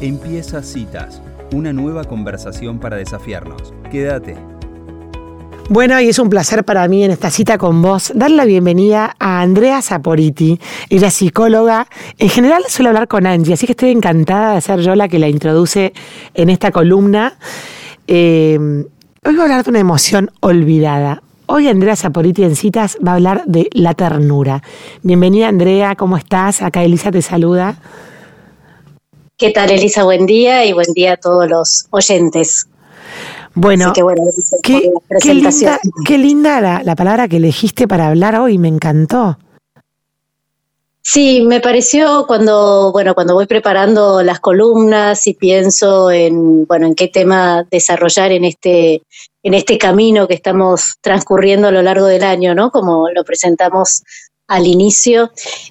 [0.00, 1.20] Empieza Citas,
[1.52, 3.74] una nueva conversación para desafiarnos.
[3.90, 4.34] Quédate.
[5.68, 9.14] Bueno, y es un placer para mí en esta cita con vos dar la bienvenida
[9.18, 10.58] a Andrea Saporiti.
[10.88, 11.86] Ella psicóloga.
[12.16, 15.18] En general suele hablar con Angie, así que estoy encantada de ser yo la que
[15.18, 15.92] la introduce
[16.32, 17.34] en esta columna.
[18.06, 21.22] Eh, hoy voy a hablar de una emoción olvidada.
[21.44, 24.62] Hoy Andrea Saporiti en citas va a hablar de la ternura.
[25.02, 26.62] Bienvenida Andrea, ¿cómo estás?
[26.62, 27.76] Acá Elisa te saluda.
[29.40, 30.04] ¿Qué tal, Elisa?
[30.04, 32.68] Buen día y buen día a todos los oyentes.
[33.54, 34.02] Bueno, qué,
[36.18, 39.38] linda, la, palabra que elegiste para hablar hoy, me encantó.
[41.00, 46.94] Sí, me pareció cuando, bueno, cuando voy preparando las columnas y pienso en, bueno, en
[46.94, 49.04] qué tema desarrollar en este,
[49.42, 52.70] en este camino que estamos transcurriendo a lo largo del año, ¿no?
[52.70, 54.02] Como lo presentamos
[54.48, 55.30] al inicio,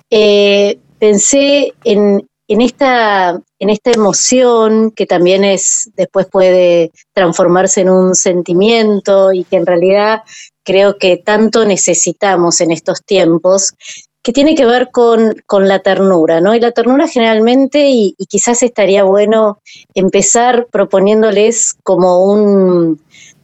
[0.10, 7.92] eh, pensé en, en esta, en esta emoción que también es, después puede transformarse en
[7.92, 10.24] un sentimiento y que en realidad
[10.64, 13.76] creo que tanto necesitamos en estos tiempos,
[14.24, 15.36] que tiene que ver con,
[15.68, 16.56] la ternura, ¿no?
[16.56, 19.60] Y la ternura generalmente, y, quizás estaría bueno
[19.94, 23.00] empezar proponiéndoles como un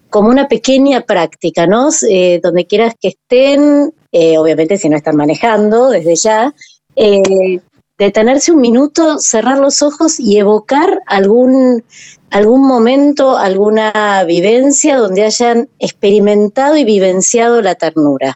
[0.10, 1.90] como una pequeña práctica, ¿no?
[2.10, 6.56] Eh, donde quieras que estén, eh, obviamente si no están manejando desde ya,
[6.96, 7.60] eh,
[7.98, 11.84] detenerse un minuto, cerrar los ojos y evocar algún,
[12.30, 18.36] algún momento, alguna vivencia donde hayan experimentado y vivenciado la ternura.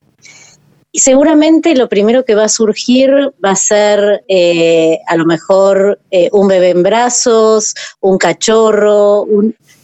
[0.91, 3.11] Y seguramente lo primero que va a surgir
[3.43, 9.27] va a ser eh, a lo mejor eh, un bebé en brazos, un cachorro,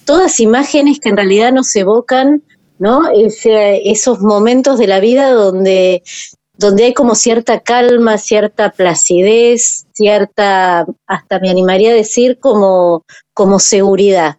[0.04, 2.42] todas imágenes que en realidad nos evocan
[2.80, 3.04] ¿no?
[3.14, 6.02] esos momentos de la vida donde
[6.58, 13.04] donde hay como cierta calma, cierta placidez, cierta, hasta me animaría a decir, como,
[13.34, 14.38] como seguridad.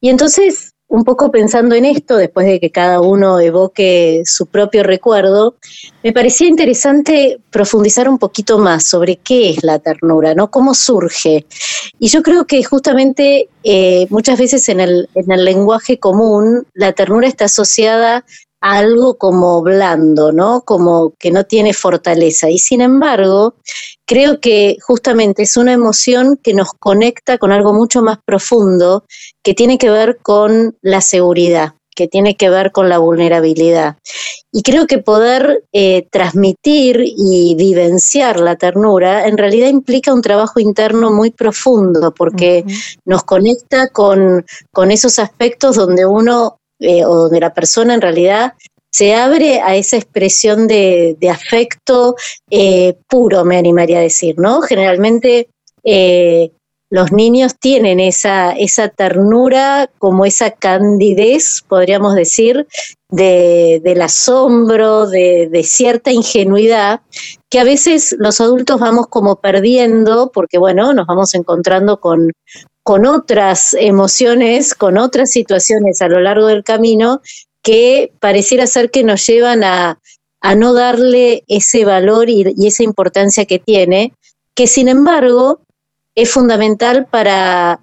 [0.00, 4.82] Y entonces, un poco pensando en esto, después de que cada uno evoque su propio
[4.82, 5.54] recuerdo,
[6.02, 10.50] me parecía interesante profundizar un poquito más sobre qué es la ternura, ¿no?
[10.50, 11.46] Cómo surge.
[12.00, 16.92] Y yo creo que justamente eh, muchas veces en el, en el lenguaje común, la
[16.92, 18.24] ternura está asociada
[18.60, 20.62] algo como blando, ¿no?
[20.62, 22.50] Como que no tiene fortaleza.
[22.50, 23.54] Y sin embargo,
[24.06, 29.04] creo que justamente es una emoción que nos conecta con algo mucho más profundo
[29.42, 33.96] que tiene que ver con la seguridad, que tiene que ver con la vulnerabilidad.
[34.52, 40.58] Y creo que poder eh, transmitir y vivenciar la ternura en realidad implica un trabajo
[40.58, 42.64] interno muy profundo, porque
[43.04, 48.54] nos conecta con, con esos aspectos donde uno eh, o donde la persona en realidad
[48.90, 52.16] se abre a esa expresión de, afecto
[52.50, 54.60] eh, puro, me animaría a decir, ¿no?
[54.62, 55.48] Generalmente
[55.84, 56.50] eh,
[56.90, 62.66] los niños tienen esa, esa ternura, como esa candidez, podríamos decir,
[63.08, 67.00] de, del asombro, de, cierta ingenuidad,
[67.48, 72.32] que a veces los adultos vamos como perdiendo, porque bueno, nos vamos encontrando con,
[72.82, 77.20] con otras emociones, con otras situaciones a lo largo del camino
[77.62, 79.98] que pareciera ser que nos llevan a,
[80.56, 84.12] no darle ese valor y, esa importancia que tiene,
[84.54, 85.60] que sin embargo
[86.14, 87.80] es fundamental para,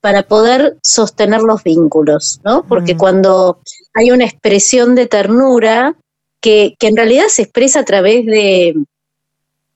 [0.00, 2.64] para poder sostener los vínculos, ¿no?
[2.66, 2.98] Porque mm.
[2.98, 3.60] cuando
[3.94, 5.96] hay una expresión de ternura
[6.40, 8.74] que, que, en realidad se expresa a través de,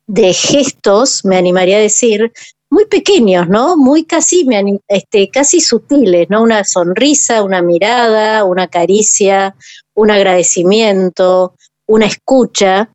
[0.07, 2.33] de gestos, me animaría a decir,
[2.75, 3.77] muy pequeños, ¿no?
[3.77, 4.47] Muy casi,
[4.89, 6.43] este, casi sutiles, ¿no?
[6.43, 9.55] Una sonrisa, una mirada, una caricia,
[9.95, 11.55] un agradecimiento,
[11.87, 12.91] una escucha,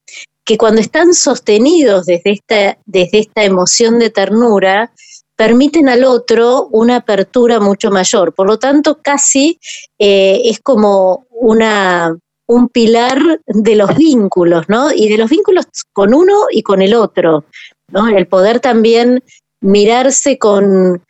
[0.49, 4.91] que cuando están sostenidos desde esta, desde esta emoción de ternura,
[5.35, 8.33] permiten al otro una apertura mucho mayor.
[8.33, 9.59] Por lo tanto, casi
[9.99, 12.17] eh, es como una,
[12.47, 14.91] un pilar de los vínculos, ¿no?
[14.91, 17.45] Y de los vínculos con uno y con el otro,
[17.89, 18.07] ¿no?
[18.07, 19.23] El poder también
[19.61, 21.03] mirarse con,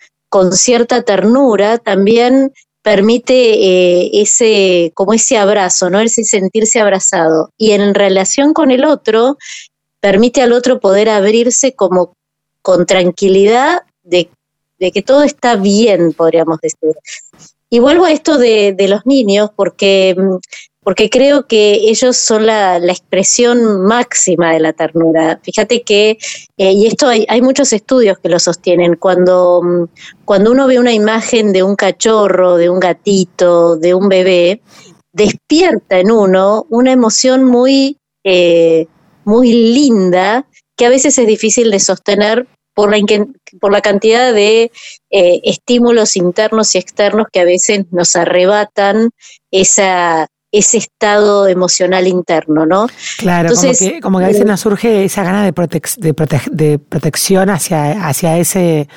[0.52, 6.00] cierta ternura también permite eh, ese, como ese abrazo, ¿no?
[6.00, 7.52] Ese sentirse abrazado.
[7.58, 9.38] Y en relación con el otro,
[10.00, 12.14] permite al otro poder abrirse como
[12.62, 14.30] con tranquilidad de,
[14.80, 16.96] que todo está bien, podríamos decir.
[17.70, 20.38] Y vuelvo a esto de, los niños, porque mm,
[20.90, 25.40] porque creo que ellos son la, expresión máxima de la ternura.
[25.44, 26.18] Fíjate que,
[26.58, 29.84] eh, y esto hay, muchos estudios que lo sostienen, cuando, mm,
[30.26, 34.64] cuando uno ve una imagen de un cachorro, de un gatito, de un bebé,
[35.14, 38.88] despierta en uno una emoción muy, eh,
[39.26, 42.90] muy linda que a veces es difícil de sostener por
[43.72, 44.72] la, cantidad de
[45.12, 49.12] eh, estímulos internos y externos que a veces nos arrebatan
[49.52, 52.88] esa, ese estado emocional interno, ¿no?
[53.18, 53.52] Claro,
[54.02, 55.54] como, que, a veces eh, nos surge esa gana de,
[56.52, 58.88] de, protección hacia, hacia ese,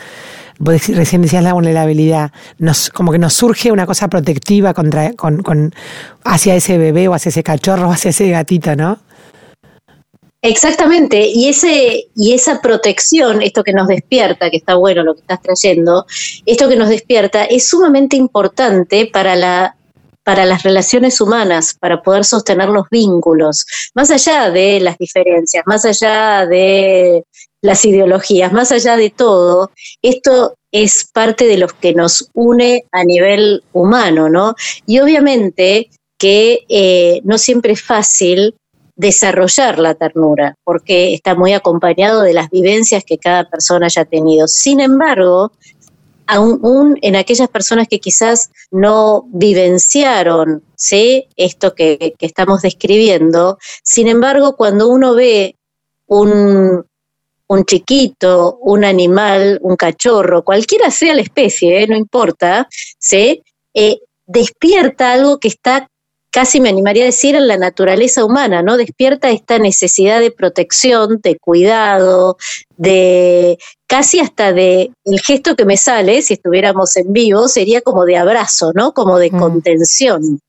[0.58, 5.42] vos recién decías la vulnerabilidad, nos, como que nos surge una cosa protectiva contra, con,
[5.42, 5.74] con,
[6.24, 8.98] hacia ese bebé o hacia ese cachorro o hacia ese gatito, ¿no?
[10.44, 15.20] Exactamente, y, ese, y esa protección, esto que nos despierta, que está bueno lo que
[15.20, 16.04] estás trayendo,
[16.46, 19.76] esto que nos despierta es sumamente importante para la
[20.24, 25.84] para las relaciones humanas, para poder sostener los vínculos, más allá de las diferencias, más
[25.84, 27.24] allá de
[27.60, 29.70] las ideologías, más allá de todo,
[30.02, 34.54] esto es parte de lo que nos une a nivel humano, ¿no?
[34.86, 38.54] Y obviamente que eh, no siempre es fácil
[38.96, 44.46] desarrollar la ternura, porque está muy acompañado de las vivencias que cada persona haya tenido.
[44.48, 45.52] Sin embargo,
[46.26, 51.26] aún en aquellas personas que quizás no vivenciaron ¿sí?
[51.36, 55.56] esto que, estamos describiendo, sin embargo, cuando uno ve
[56.06, 56.84] un,
[57.46, 61.86] un chiquito, un animal, un cachorro, cualquiera sea la especie, ¿eh?
[61.86, 62.68] no importa,
[62.98, 63.42] ¿sí?
[63.74, 65.88] Eh, despierta algo que está
[66.32, 68.78] casi me animaría a decir en la naturaleza humana, ¿no?
[68.78, 72.38] Despierta esta necesidad de protección, de cuidado,
[72.76, 78.06] de casi hasta de el gesto que me sale, si estuviéramos en vivo, sería como
[78.06, 78.92] de abrazo, ¿no?
[78.92, 79.38] Como de mm.
[79.38, 80.40] contención.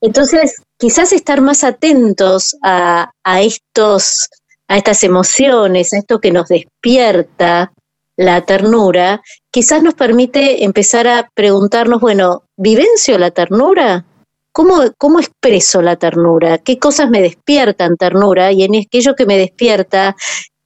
[0.00, 4.28] Entonces, quizás estar más atentos a, a estos,
[4.68, 7.72] a estas emociones, a esto que nos despierta
[8.16, 14.04] la ternura, quizás nos permite empezar a preguntarnos, bueno, ¿vivencio la ternura?
[14.52, 16.58] ¿Cómo, ¿Cómo expreso la ternura?
[16.58, 18.52] ¿Qué cosas me despiertan ternura?
[18.52, 20.16] Y en aquello que me despierta,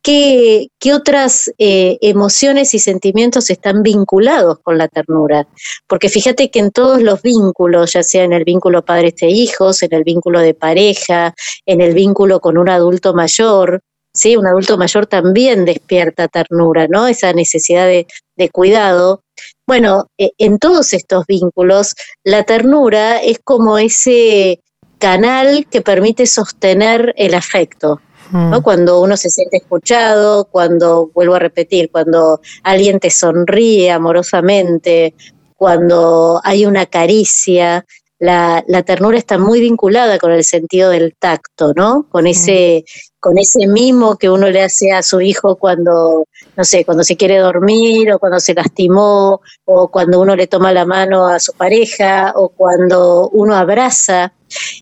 [0.02, 5.48] ¿qué, qué otras eh, emociones y sentimientos están vinculados con la ternura?
[5.88, 9.82] Porque fíjate que en todos los vínculos, ya sea en el vínculo padres e hijos,
[9.82, 11.34] en el vínculo de pareja,
[11.66, 13.80] en el vínculo con un adulto mayor,
[14.14, 14.36] ¿sí?
[14.36, 17.08] Un adulto mayor también despierta ternura, ¿no?
[17.08, 18.06] Esa necesidad de,
[18.36, 19.23] de cuidado.
[19.66, 24.60] Bueno, e, en todos estos vínculos, la ternura es como ese
[24.98, 28.00] canal que permite sostener el afecto.
[28.32, 28.60] ¿no?
[28.60, 28.62] Mm.
[28.62, 35.14] Cuando uno se siente escuchado, cuando, vuelvo a repetir, cuando alguien te sonríe amorosamente,
[35.56, 37.84] cuando hay una caricia,
[38.18, 42.06] la, la, ternura está muy vinculada con el sentido del tacto, ¿no?
[42.10, 42.84] Con ese,
[43.18, 46.24] con ese mimo que uno le hace a su hijo cuando,
[46.56, 50.72] no sé, cuando se quiere dormir o cuando se lastimó o cuando uno le toma
[50.72, 54.32] la mano a su pareja o cuando uno abraza.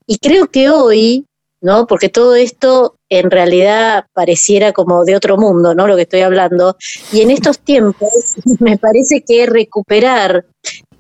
[0.07, 1.25] Y creo que hoy,
[1.61, 1.87] ¿no?
[1.87, 5.87] Porque todo esto en realidad pareciera como de otro mundo, ¿no?
[5.87, 6.77] Lo que estoy hablando.
[7.13, 8.11] Y en estos tiempos
[8.61, 10.45] me parece que recuperar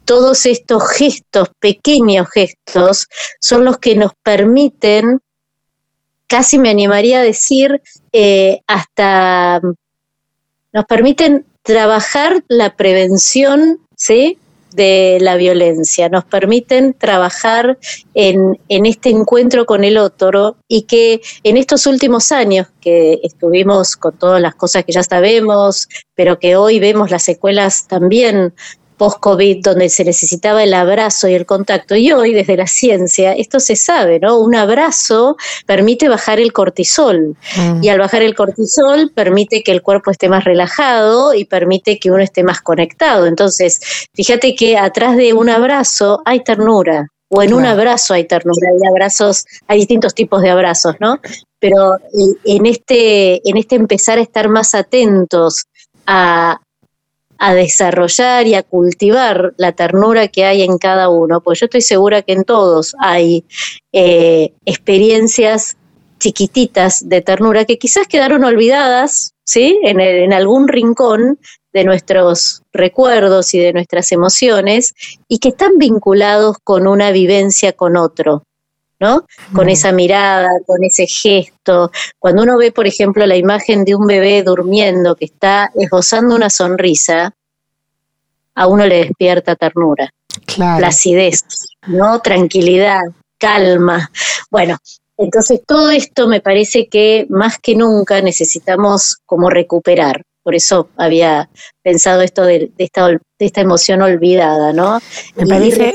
[0.04, 3.08] todos estos gestos, pequeños gestos,
[3.40, 5.20] son los que nos permiten
[6.32, 9.60] casi me animaría a decir, eh, hasta
[10.72, 14.38] nos permiten trabajar la prevención ¿sí?
[14.74, 17.78] de la violencia, nos permiten trabajar
[18.14, 24.16] en, este encuentro con el otro y que en estos últimos años que estuvimos con
[24.16, 28.54] todas las cosas que ya sabemos, pero que hoy vemos las secuelas también
[28.96, 31.96] post-COVID, donde se necesitaba el abrazo y el contacto.
[31.96, 34.38] Y hoy, desde la ciencia, esto se sabe, ¿no?
[34.38, 37.36] Un abrazo permite bajar el cortisol.
[37.56, 37.82] Mm.
[37.82, 42.10] Y al bajar el cortisol, permite que el cuerpo esté más relajado y permite que
[42.10, 43.26] uno esté más conectado.
[43.26, 43.80] Entonces,
[44.14, 47.08] fíjate que atrás de un abrazo hay ternura.
[47.34, 51.18] O en un abrazo hay ternura, hay abrazos, hay distintos tipos de abrazos, ¿no?
[51.58, 51.96] Pero
[52.44, 55.64] en este, en este empezar a estar más atentos
[56.06, 56.60] a,
[57.44, 61.80] a desarrollar y a cultivar la ternura que hay en cada uno, pues yo estoy
[61.80, 63.44] segura que en todos hay
[63.92, 65.76] eh, experiencias
[66.20, 69.76] chiquititas de ternura que quizás quedaron olvidadas, ¿sí?
[69.82, 71.40] En, en algún rincón
[71.72, 74.94] de nuestros recuerdos y de nuestras emociones
[75.26, 78.44] y que están vinculados con una vivencia con otro,
[79.02, 79.26] ¿no?
[79.52, 81.90] Con esa mirada, con ese gesto.
[82.20, 86.48] Cuando uno ve, por ejemplo, la imagen de un bebé durmiendo que está esbozando una
[86.48, 87.34] sonrisa,
[88.54, 90.08] a uno le despierta ternura,
[90.54, 91.42] placidez,
[91.88, 92.20] ¿no?
[92.20, 93.00] Tranquilidad,
[93.38, 94.08] calma.
[94.50, 94.78] Bueno,
[95.16, 100.22] entonces todo esto me parece que más que nunca necesitamos como recuperar.
[100.42, 101.48] Por eso había
[101.82, 104.98] pensado esto de, esta, de esta, emoción olvidada, ¿no?
[105.36, 105.94] Me parece,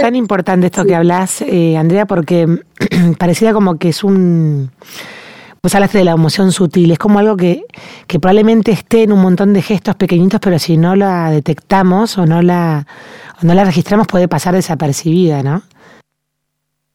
[0.00, 2.46] tan importante esto que hablas, eh, Andrea, porque
[3.18, 4.70] parecía como que es un
[5.64, 7.64] Vos hablaste de la emoción sutil, es como algo que,
[8.08, 12.26] que probablemente esté en un montón de gestos pequeñitos, pero si no la detectamos o
[12.26, 12.84] no la,
[13.40, 15.62] o no la registramos puede pasar desapercibida, ¿no?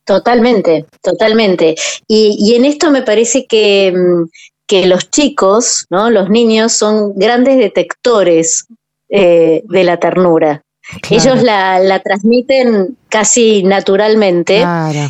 [0.04, 1.76] Totalmente, totalmente.
[2.10, 4.26] Y, y en esto me parece que, mm,
[4.68, 6.10] que los chicos, ¿no?
[6.10, 8.68] los niños, son grandes detectores
[9.10, 10.62] eh, de la ternura.
[11.10, 14.60] Ellos la, la, transmiten casi naturalmente.
[14.60, 15.10] Claro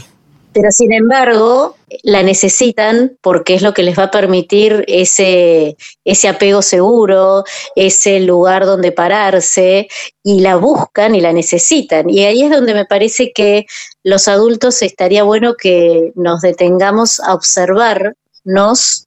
[0.57, 6.27] pero sin embargo la necesitan porque es lo que les va a permitir ese, ese
[6.27, 7.43] apego seguro,
[7.75, 9.87] ese lugar donde pararse,
[10.23, 12.09] y la buscan y la necesitan.
[12.09, 13.67] Y ahí es donde me parece que
[14.03, 19.05] los adultos estaría bueno que nos detengamos a observarnos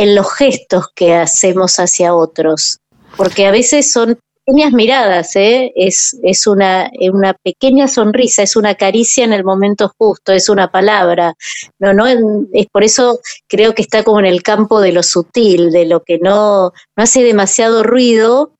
[0.00, 2.78] en los gestos que hacemos hacia otros,
[3.18, 5.72] porque a veces son pequeñas miradas, ¿eh?
[5.76, 10.70] es, es una, una pequeña sonrisa, es una caricia en el momento justo, es una
[10.70, 11.34] palabra.
[11.78, 15.70] No, no, es por eso creo que está como en el campo de lo sutil,
[15.70, 18.52] de lo que no, no hace demasiado ruido,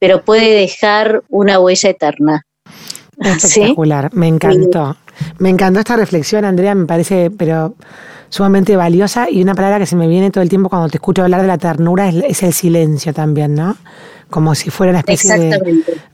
[0.00, 2.42] pero puede dejar una huella eterna.
[3.16, 4.96] Espectacular, me encantó.
[5.38, 7.76] Me encantó esta reflexión, Andrea, me parece, pero
[8.30, 11.22] sumamente valiosa y una palabra que se me viene todo el tiempo cuando te escucho
[11.22, 13.76] hablar de la ternura es, es el silencio también, ¿no?
[14.30, 15.36] como si fuera una especie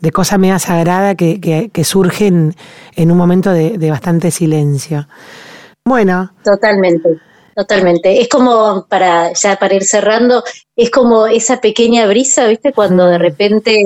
[0.01, 2.55] de, cosa media sagrada que, que, surge en,
[2.97, 5.07] un momento de, bastante silencio.
[5.85, 6.33] Bueno.
[6.43, 7.21] Totalmente,
[7.55, 8.21] totalmente.
[8.21, 10.43] Es como, para ya para ir cerrando,
[10.75, 12.73] es como esa pequeña brisa, ¿viste?
[12.73, 13.23] Cuando de mm.
[13.23, 13.85] repente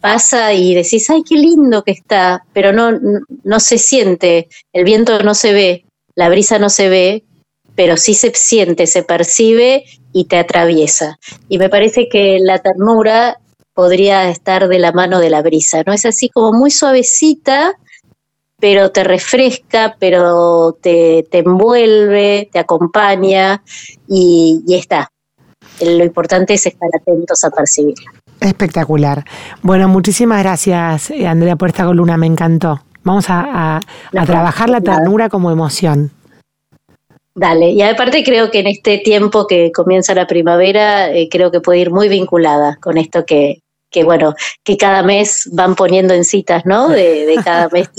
[0.00, 2.92] pasa y decís, ay, qué lindo que está, pero no,
[3.42, 7.24] no se siente, el viento no se ve, la brisa no se ve,
[7.76, 11.18] pero sí se siente, se percibe y te atraviesa.
[11.48, 13.38] Y me parece que la ternura
[13.74, 15.92] podría estar de la mano de la brisa, ¿no?
[15.92, 17.74] Es así como muy suavecita,
[18.58, 23.62] pero te refresca, pero te, envuelve, te acompaña
[24.08, 25.10] y, está.
[25.82, 28.10] Lo importante es estar atentos a percibirla.
[28.40, 29.24] Espectacular.
[29.62, 32.80] Bueno, muchísimas gracias, eh, Andrea, por esta columna, me encantó.
[33.04, 33.80] Vamos a,
[34.10, 36.10] trabajar la ternura como emoción.
[37.38, 41.60] Dale, y aparte creo que en este tiempo que comienza la primavera, eh, creo que
[41.60, 46.24] puede ir muy vinculada con esto que, que bueno, que cada mes van poniendo en
[46.24, 46.88] citas, ¿no?
[46.88, 47.90] De, cada mes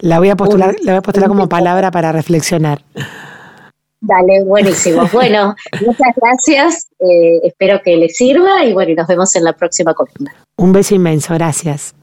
[0.00, 2.80] la voy a postular, la voy a postular como palabra para reflexionar.
[4.00, 5.06] Dale, buenísimo.
[5.12, 6.88] Bueno, muchas gracias.
[7.00, 10.34] Eh, espero que les sirva y bueno, nos vemos en la próxima columna.
[10.56, 11.94] Un beso inmenso, gracias.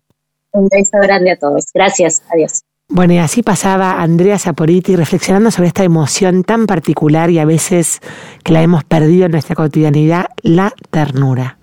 [0.52, 1.66] Un beso grande a todos.
[1.74, 2.62] Gracias, adiós.
[2.88, 8.00] Bueno, y así pasaba Andrea Saporiti reflexionando sobre esta emoción tan particular y a veces
[8.44, 11.58] que la hemos perdido en nuestra cotidianidad, la ternura.